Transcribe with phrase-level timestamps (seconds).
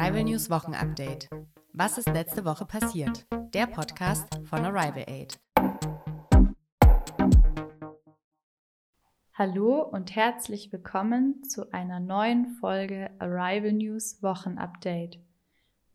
[0.00, 1.28] Arrival News Wochenupdate.
[1.74, 3.26] Was ist letzte Woche passiert?
[3.52, 5.38] Der Podcast von Arrival Aid.
[9.34, 15.18] Hallo und herzlich willkommen zu einer neuen Folge Arrival News Wochenupdate.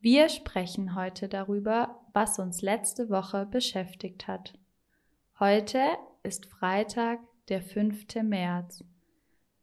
[0.02, 4.53] Wir sprechen heute darüber, was uns letzte Woche beschäftigt hat.
[5.39, 5.81] Heute
[6.21, 8.05] ist Freitag, der 5.
[8.21, 8.83] März.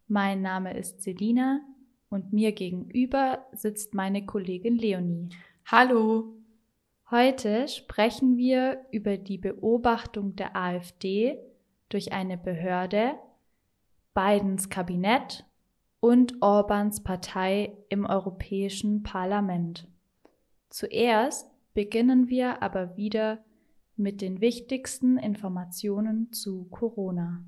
[0.09, 1.61] Mein Name ist Selina
[2.13, 5.31] und mir gegenüber sitzt meine Kollegin Leonie.
[5.65, 6.35] Hallo!
[7.11, 11.39] Heute sprechen wir über die Beobachtung der AfD
[11.89, 13.15] durch eine Behörde,
[14.15, 15.45] Bidens Kabinett
[16.01, 19.87] und Orbans Partei im Europäischen Parlament.
[20.71, 23.45] Zuerst beginnen wir aber wieder
[23.97, 27.45] mit den wichtigsten Informationen zu Corona.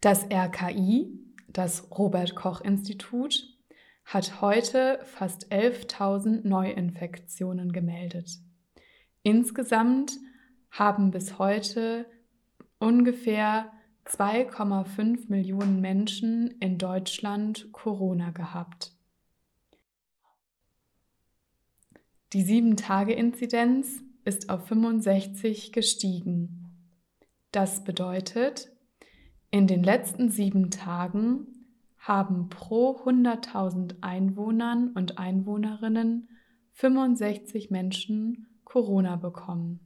[0.00, 3.58] Das RKI, das Robert Koch Institut,
[4.04, 8.38] hat heute fast 11.000 Neuinfektionen gemeldet.
[9.22, 10.12] Insgesamt
[10.70, 12.06] haben bis heute
[12.78, 13.70] ungefähr
[14.06, 18.92] 2,5 Millionen Menschen in Deutschland Corona gehabt.
[22.32, 26.68] Die 7-Tage-Inzidenz ist auf 65 gestiegen.
[27.52, 28.70] Das bedeutet,
[29.50, 31.46] in den letzten sieben Tagen
[31.98, 36.28] haben pro 100.000 Einwohnern und Einwohnerinnen
[36.72, 39.80] 65 Menschen Corona bekommen.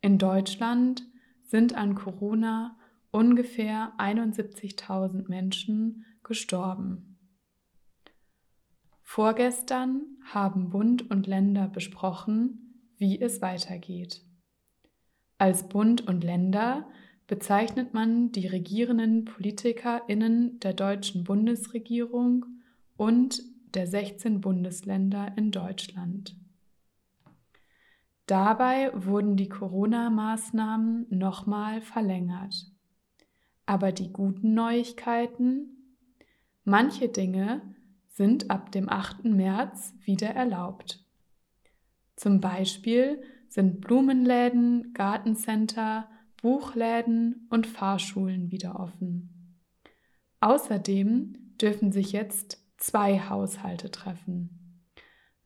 [0.00, 1.06] In Deutschland
[1.42, 2.78] sind an Corona
[3.10, 7.18] ungefähr 71.000 Menschen gestorben.
[9.02, 14.24] Vorgestern haben Bund und Länder besprochen, wie es weitergeht.
[15.38, 16.86] Als Bund und Länder
[17.30, 22.44] bezeichnet man die regierenden PolitikerInnen der deutschen Bundesregierung
[22.96, 26.34] und der 16 Bundesländer in Deutschland.
[28.26, 32.66] Dabei wurden die Corona-Maßnahmen nochmal verlängert.
[33.64, 36.00] Aber die guten Neuigkeiten?
[36.64, 37.62] Manche Dinge
[38.08, 39.26] sind ab dem 8.
[39.26, 41.04] März wieder erlaubt.
[42.16, 46.08] Zum Beispiel sind Blumenläden, Gartencenter,
[46.40, 49.58] Buchläden und Fahrschulen wieder offen.
[50.40, 54.84] Außerdem dürfen sich jetzt zwei Haushalte treffen.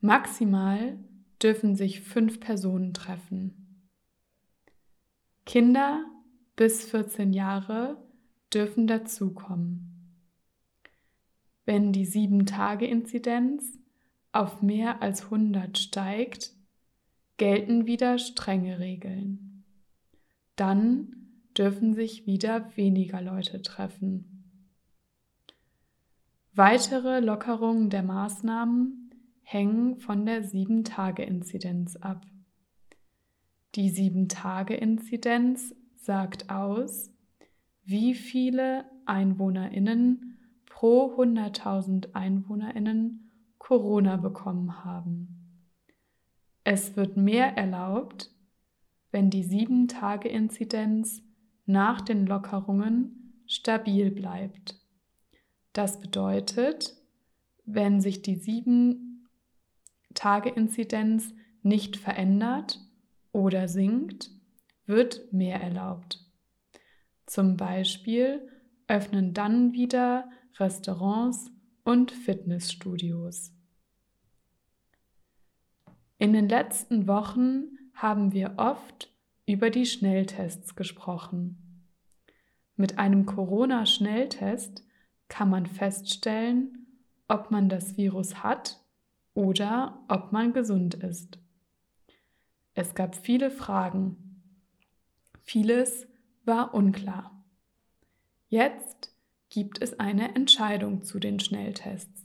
[0.00, 0.98] Maximal
[1.42, 3.90] dürfen sich fünf Personen treffen.
[5.44, 6.04] Kinder
[6.56, 8.02] bis 14 Jahre
[8.52, 9.90] dürfen dazukommen.
[11.64, 13.78] Wenn die 7-Tage-Inzidenz
[14.32, 16.52] auf mehr als 100 steigt,
[17.36, 19.43] gelten wieder strenge Regeln
[20.56, 21.14] dann
[21.56, 24.30] dürfen sich wieder weniger Leute treffen.
[26.52, 29.10] Weitere Lockerungen der Maßnahmen
[29.42, 32.26] hängen von der 7-Tage-Inzidenz ab.
[33.74, 37.12] Die 7-Tage-Inzidenz sagt aus,
[37.84, 45.70] wie viele Einwohnerinnen pro 100.000 Einwohnerinnen Corona bekommen haben.
[46.62, 48.33] Es wird mehr erlaubt,
[49.14, 51.22] wenn die 7-Tage-Inzidenz
[51.66, 54.80] nach den Lockerungen stabil bleibt.
[55.72, 56.96] Das bedeutet,
[57.64, 61.32] wenn sich die 7-Tage-Inzidenz
[61.62, 62.80] nicht verändert
[63.30, 64.32] oder sinkt,
[64.86, 66.18] wird mehr erlaubt.
[67.26, 68.48] Zum Beispiel
[68.88, 71.52] öffnen dann wieder Restaurants
[71.84, 73.52] und Fitnessstudios.
[76.18, 79.10] In den letzten Wochen haben wir oft
[79.46, 81.90] über die Schnelltests gesprochen.
[82.76, 84.84] Mit einem Corona-Schnelltest
[85.28, 86.86] kann man feststellen,
[87.28, 88.80] ob man das Virus hat
[89.34, 91.38] oder ob man gesund ist.
[92.74, 94.40] Es gab viele Fragen.
[95.42, 96.08] Vieles
[96.44, 97.44] war unklar.
[98.48, 99.14] Jetzt
[99.48, 102.24] gibt es eine Entscheidung zu den Schnelltests.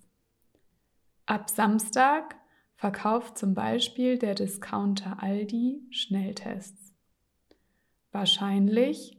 [1.26, 2.36] Ab Samstag
[2.80, 6.94] verkauft zum Beispiel der Discounter Aldi Schnelltests.
[8.14, 9.18] Wahrscheinlich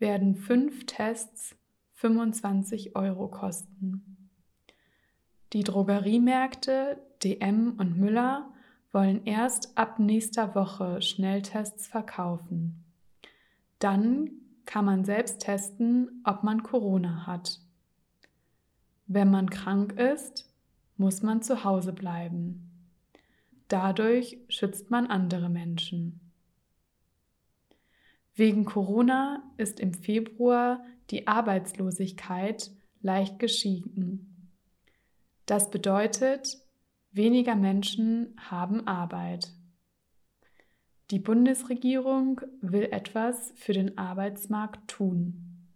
[0.00, 1.54] werden fünf Tests
[1.92, 4.28] 25 Euro kosten.
[5.52, 8.52] Die Drogeriemärkte DM und Müller
[8.90, 12.84] wollen erst ab nächster Woche Schnelltests verkaufen.
[13.78, 14.32] Dann
[14.64, 17.60] kann man selbst testen, ob man Corona hat.
[19.06, 20.52] Wenn man krank ist,
[20.96, 22.65] muss man zu Hause bleiben.
[23.68, 26.20] Dadurch schützt man andere Menschen.
[28.34, 32.70] Wegen Corona ist im Februar die Arbeitslosigkeit
[33.00, 34.52] leicht gestiegen.
[35.46, 36.58] Das bedeutet,
[37.12, 39.52] weniger Menschen haben Arbeit.
[41.10, 45.68] Die Bundesregierung will etwas für den Arbeitsmarkt tun.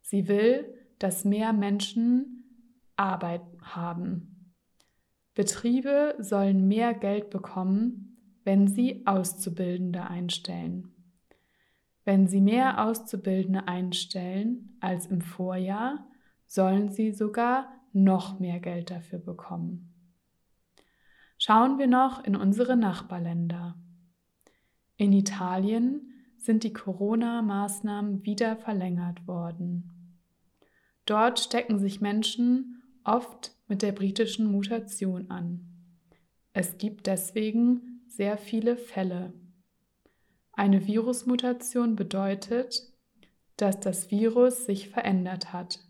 [0.00, 2.44] Sie will, dass mehr Menschen
[2.96, 4.35] Arbeit haben.
[5.36, 10.94] Betriebe sollen mehr Geld bekommen, wenn sie Auszubildende einstellen.
[12.06, 16.06] Wenn sie mehr Auszubildende einstellen als im Vorjahr,
[16.46, 19.92] sollen sie sogar noch mehr Geld dafür bekommen.
[21.36, 23.76] Schauen wir noch in unsere Nachbarländer.
[24.96, 30.22] In Italien sind die Corona-Maßnahmen wieder verlängert worden.
[31.04, 35.66] Dort stecken sich Menschen oft mit der britischen Mutation an.
[36.52, 39.32] Es gibt deswegen sehr viele Fälle.
[40.52, 42.92] Eine Virusmutation bedeutet,
[43.56, 45.80] dass das Virus sich verändert hat.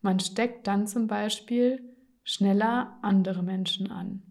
[0.00, 4.22] Man steckt dann zum Beispiel schneller andere Menschen an.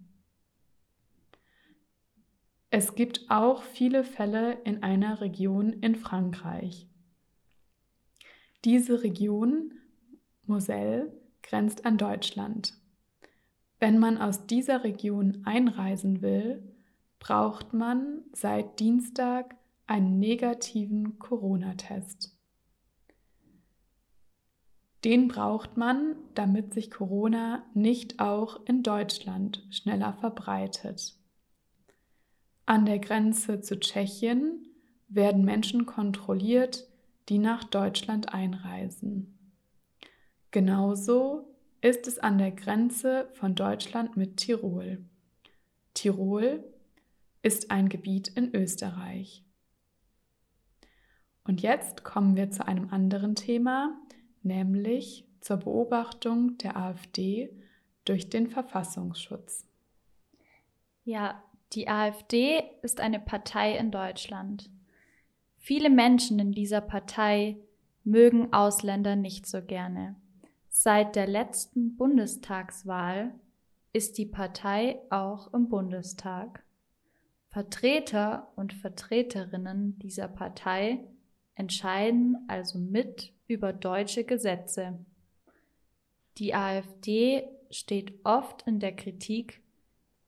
[2.69, 6.87] Es gibt auch viele Fälle in einer Region in Frankreich.
[8.65, 9.71] Diese Region,
[10.45, 11.11] Moselle,
[11.47, 12.73] grenzt an Deutschland.
[13.79, 16.61] Wenn man aus dieser Region einreisen will,
[17.19, 19.55] braucht man seit Dienstag
[19.87, 22.35] einen negativen Corona-Test.
[25.03, 31.15] Den braucht man, damit sich Corona nicht auch in Deutschland schneller verbreitet.
[32.65, 34.67] An der Grenze zu Tschechien
[35.07, 36.87] werden Menschen kontrolliert,
[37.29, 39.36] die nach Deutschland einreisen.
[40.57, 45.05] Genauso ist es an der Grenze von Deutschland mit Tirol.
[45.93, 46.63] Tirol
[47.43, 49.43] ist ein Gebiet in Österreich.
[51.43, 54.01] Und jetzt kommen wir zu einem anderen Thema,
[54.41, 57.55] nämlich zur Beobachtung der AfD
[58.05, 59.63] durch den Verfassungsschutz.
[61.03, 61.43] Ja,
[61.73, 64.71] die AfD ist eine Partei in Deutschland.
[65.59, 67.57] Viele Menschen in dieser Partei
[68.03, 70.15] mögen Ausländer nicht so gerne.
[70.79, 73.33] Seit der letzten Bundestagswahl
[73.93, 76.63] ist die Partei auch im Bundestag.
[77.49, 81.03] Vertreter und Vertreterinnen dieser Partei
[81.55, 85.03] entscheiden also mit über deutsche Gesetze.
[86.37, 89.61] Die AfD steht oft in der Kritik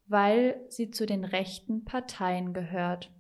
[0.10, 3.12] weil sie zu den rechten Parteien gehört.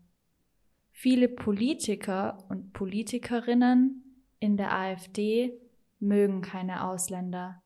[0.91, 5.53] Viele Politiker und Politikerinnen in der AfD
[5.99, 7.61] mögen keine Ausländer.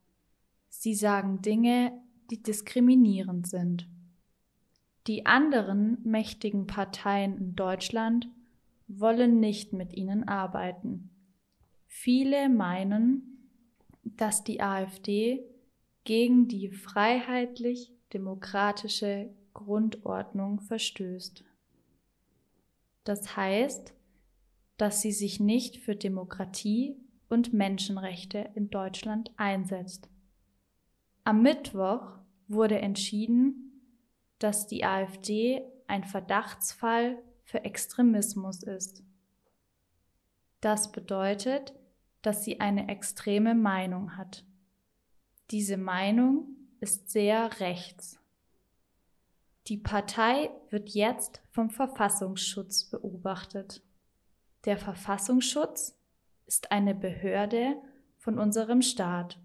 [0.70, 1.92] Sie sagen Dinge,
[2.30, 3.88] die diskriminierend sind.
[5.08, 8.30] Die anderen mächtigen Parteien in Deutschland
[8.88, 11.10] wollen nicht mit ihnen arbeiten.
[11.88, 13.50] Viele meinen,
[14.04, 15.44] dass die AfD
[16.04, 21.44] gegen die freiheitlich demokratische Grundordnung verstößt.
[23.04, 23.94] Das heißt,
[24.78, 26.98] dass sie sich nicht für Demokratie
[27.34, 30.08] und Menschenrechte in Deutschland einsetzt.
[31.24, 33.82] Am Mittwoch wurde entschieden,
[34.40, 39.04] dass die AfD ein Verdachtsfall für Extremismus ist.
[40.62, 41.74] Das bedeutet,
[42.22, 44.46] dass sie eine extreme Meinung hat.
[45.52, 48.20] Diese Meinung ist sehr rechts.
[49.68, 53.82] Die Partei wird jetzt vom Verfassungsschutz beobachtet.
[54.66, 55.98] Der Verfassungsschutz
[56.46, 57.76] ist eine Behörde
[58.18, 59.40] von unserem Staat.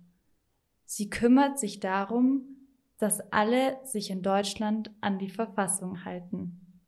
[0.85, 2.57] Sie kümmert sich darum,
[2.99, 6.83] dass alle sich in Deutschland an die Verfassung halten.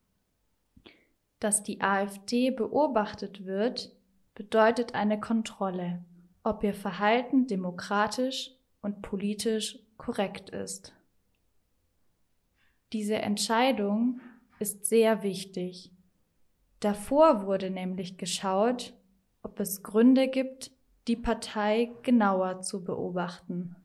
[1.39, 3.93] Dass die AfD beobachtet wird,
[4.35, 6.05] bedeutet eine Kontrolle,
[6.43, 8.53] ob ihr Verhalten demokratisch
[8.83, 10.95] und politisch korrekt ist.
[12.93, 14.21] Diese Entscheidung
[14.59, 15.93] ist sehr wichtig.
[16.81, 18.95] Davor wurde nämlich geschaut,
[19.43, 20.71] ob es Gründe gibt,
[21.09, 23.77] die Partei genauer zu beobachten.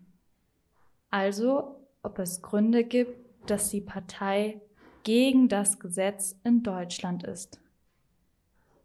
[1.09, 4.61] Also, ob es Gründe gibt, dass die Partei
[5.03, 7.59] gegen das Gesetz in Deutschland ist.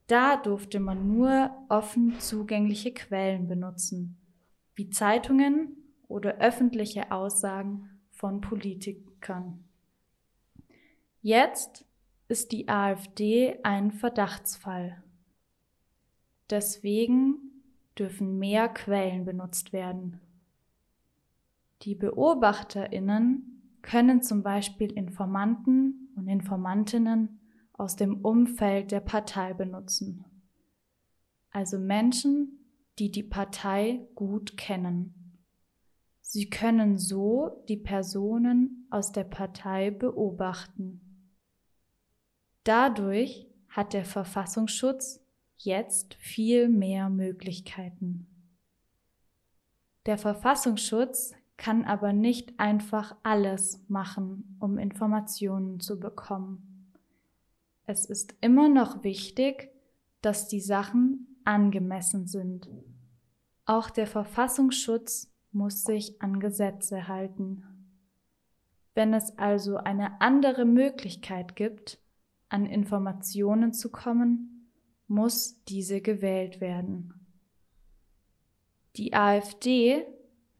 [0.07, 4.17] Da durfte man nur offen zugängliche Quellen benutzen,
[4.75, 5.77] wie Zeitungen
[6.09, 9.65] oder öffentliche Aussagen von Politikern.
[11.23, 11.85] Jetzt
[12.29, 15.03] ist die AfD ein Verdachtsfall.
[16.51, 17.63] Deswegen
[17.99, 20.21] dürfen mehr Quellen benutzt werden.
[21.83, 27.41] Die Beobachterinnen können zum Beispiel Informanten und Informantinnen
[27.73, 30.25] aus dem Umfeld der Partei benutzen.
[31.51, 32.59] Also Menschen,
[32.99, 35.39] die die Partei gut kennen.
[36.21, 41.01] Sie können so die Personen aus der Partei beobachten.
[42.65, 45.20] Dadurch hat der Verfassungsschutz
[45.65, 48.27] jetzt viel mehr Möglichkeiten.
[50.07, 56.95] Der Verfassungsschutz kann aber nicht einfach alles machen, um Informationen zu bekommen.
[57.85, 59.71] Es ist immer noch wichtig,
[60.23, 62.69] dass die Sachen angemessen sind.
[63.67, 67.65] Auch der Verfassungsschutz muss sich an Gesetze halten.
[68.95, 72.01] Wenn es also eine andere Möglichkeit gibt,
[72.49, 74.60] an Informationen zu kommen,
[75.11, 77.15] muss diese gewählt werden.
[78.97, 80.07] Die AfD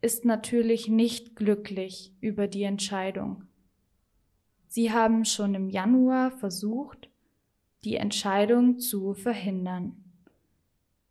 [0.01, 3.45] ist natürlich nicht glücklich über die Entscheidung.
[4.67, 7.09] Sie haben schon im Januar versucht,
[7.85, 10.05] die Entscheidung zu verhindern.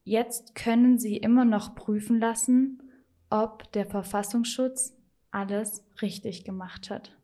[0.03, 2.84] Jetzt können Sie immer noch prüfen lassen,
[3.29, 4.98] ob der Verfassungsschutz
[5.31, 7.15] alles richtig gemacht hat.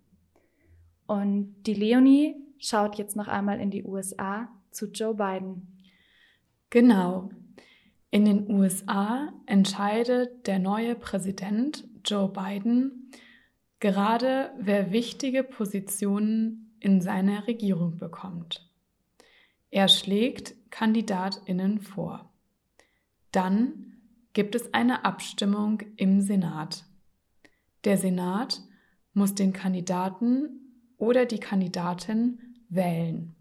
[1.07, 5.74] Und die Leonie schaut jetzt noch einmal in die USA zu Joe Biden.
[6.75, 7.29] Genau.
[8.11, 13.13] In den USA entscheidet der neue Präsident Joe Biden
[13.79, 18.69] gerade, wer wichtige Positionen in seiner Regierung bekommt.
[19.71, 22.29] Er schlägt Kandidatinnen vor.
[23.31, 23.93] Dann
[24.33, 26.83] gibt es eine Abstimmung im Senat.
[27.85, 28.61] Der Senat
[29.13, 30.49] muss den Kandidaten
[30.97, 33.33] oder die Kandidatin wählen.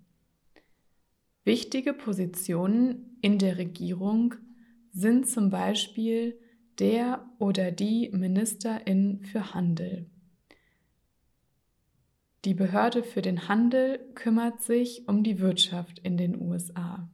[1.44, 4.34] Wichtige Positionen in der Regierung
[4.92, 6.38] sind zum Beispiel
[6.78, 10.06] der oder die Ministerin für Handel.
[12.46, 17.10] Die Behörde für den Handel kümmert sich um die Wirtschaft in den USA.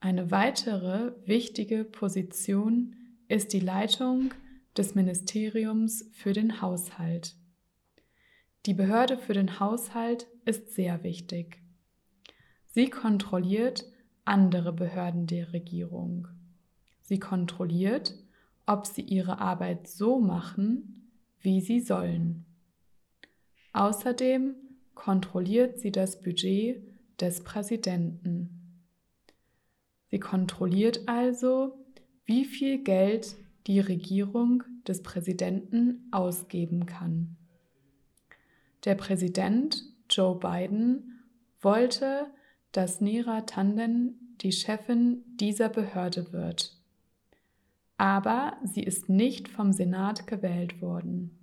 [0.00, 2.94] Eine weitere wichtige Position
[3.28, 4.34] ist die Leitung
[4.76, 7.36] des Ministeriums für den Haushalt.
[8.66, 11.62] Die Behörde für den Haushalt ist sehr wichtig.
[12.78, 13.86] Sie kontrolliert
[14.24, 16.28] andere Behörden der Regierung.
[17.02, 18.14] Sie kontrolliert,
[18.66, 22.46] ob sie ihre Arbeit so machen, wie sie sollen.
[23.72, 24.54] Außerdem
[24.94, 26.80] kontrolliert sie das Budget
[27.20, 28.84] des Präsidenten.
[30.12, 31.84] Sie kontrolliert also,
[32.26, 33.34] wie viel Geld
[33.66, 37.36] die Regierung des Präsidenten ausgeben kann.
[38.84, 41.24] Der Präsident Joe Biden
[41.60, 42.30] wollte,
[42.72, 46.76] dass Nera Tanden die Chefin dieser Behörde wird.
[47.96, 51.38] Aber sie ist nicht vom Senat gewählt worden.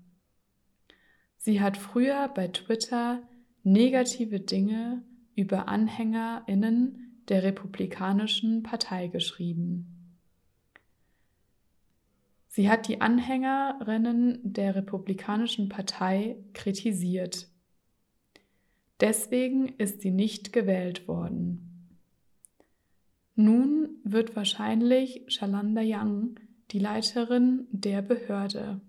[1.38, 3.22] Sie hat früher bei Twitter
[3.63, 5.03] negative Dinge
[5.36, 9.96] über Anhängerinnen der Republikanischen Partei geschrieben.
[12.48, 17.50] Sie hat die Anhängerinnen der Republikanischen Partei kritisiert.
[19.00, 21.66] Deswegen ist sie nicht gewählt worden.
[23.36, 26.36] Nun wird wahrscheinlich Shalanda Young
[26.72, 28.80] die Leiterin der Behörde.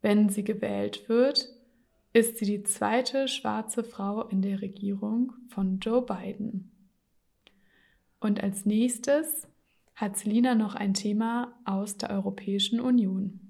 [0.00, 1.48] Wenn sie gewählt wird,
[2.12, 6.70] ist sie die zweite schwarze Frau in der Regierung von Joe Biden.
[8.20, 9.48] Und als nächstes
[9.94, 13.40] hat Selina noch ein Thema aus der Europäischen Union.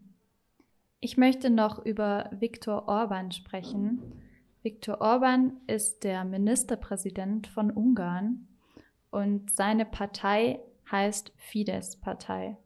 [1.01, 4.01] Ich möchte noch über Viktor Orban sprechen.
[4.63, 8.47] Viktor Orban ist der Ministerpräsident von Ungarn
[9.11, 12.57] und seine Partei heißt Fidesz-Partei.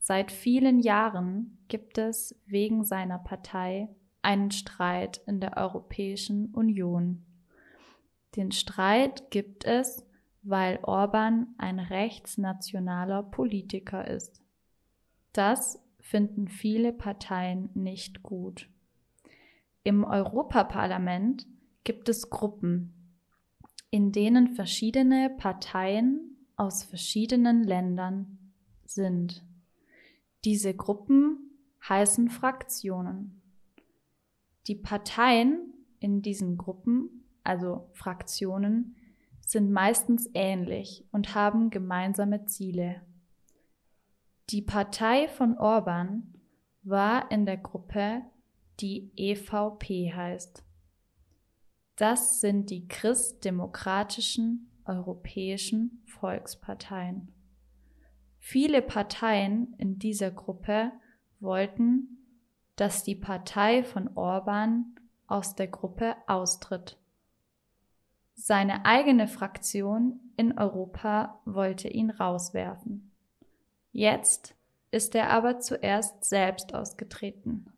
[0.00, 3.88] Seit vielen Jahren gibt es wegen seiner Partei
[4.20, 7.24] einen Streit in der Europäischen Union.
[8.34, 10.04] Den Streit gibt es,
[10.42, 14.42] weil Orban ein rechtsnationaler Politiker ist.
[15.32, 18.68] Das finden viele Parteien nicht gut.
[19.86, 21.46] Im Europaparlament
[21.84, 22.92] gibt es Gruppen,
[23.90, 28.52] in denen verschiedene Parteien aus verschiedenen Ländern
[28.84, 29.44] sind.
[30.44, 31.52] Diese Gruppen
[31.88, 33.40] heißen Fraktionen.
[34.66, 38.96] Die Parteien in diesen Gruppen, also Fraktionen,
[39.40, 43.02] sind meistens ähnlich und haben gemeinsame Ziele.
[44.50, 46.34] Die Partei von Orban
[46.82, 48.24] war in der Gruppe,
[48.80, 50.64] die EVP heißt.
[51.96, 57.32] Das sind die christdemokratischen europäischen Volksparteien.
[58.38, 60.92] Viele Parteien in dieser Gruppe
[61.40, 62.18] wollten,
[62.76, 64.94] dass die Partei von Orban
[65.26, 66.98] aus der Gruppe austritt.
[68.34, 73.10] Seine eigene Fraktion in Europa wollte ihn rauswerfen.
[73.92, 74.54] Jetzt
[74.90, 77.72] ist er aber zuerst selbst ausgetreten.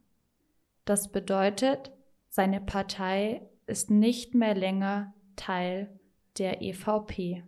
[0.88, 1.92] Das bedeutet,
[2.30, 6.00] seine Partei ist nicht mehr länger Teil
[6.38, 7.44] der EVP.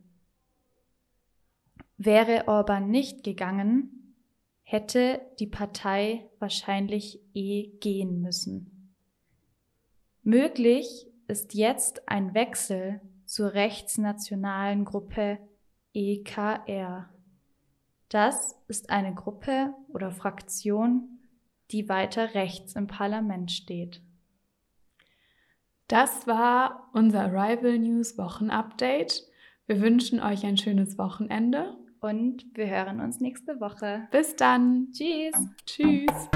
[1.96, 4.14] Wäre Orban nicht gegangen,
[4.60, 8.92] hätte die Partei wahrscheinlich eh gehen müssen.
[10.22, 15.38] Möglich ist jetzt ein Wechsel zur rechtsnationalen Gruppe
[15.94, 17.08] EKR.
[18.10, 21.19] Das ist eine Gruppe oder Fraktion,
[21.72, 24.02] die weiter rechts im Parlament steht.
[25.88, 29.24] Das war unser Arrival News Wochenupdate.
[29.66, 31.76] Wir wünschen euch ein schönes Wochenende.
[32.00, 34.08] Und wir hören uns nächste Woche.
[34.10, 34.90] Bis dann.
[34.90, 35.34] Tschüss.
[35.66, 36.30] Tschüss.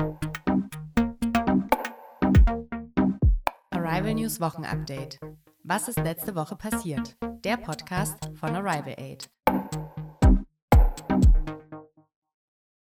[3.71, 5.19] Arrival News Wochenupdate.
[5.63, 7.17] Was ist letzte Woche passiert?
[7.45, 9.31] Der Podcast von Arrival Aid.